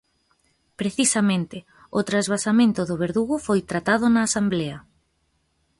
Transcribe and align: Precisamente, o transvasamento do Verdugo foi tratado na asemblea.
Precisamente, 0.79 1.57
o 1.97 1.99
transvasamento 2.09 2.81
do 2.89 2.95
Verdugo 3.03 3.35
foi 3.47 3.59
tratado 3.71 4.05
na 4.09 4.21
asemblea. 4.27 4.77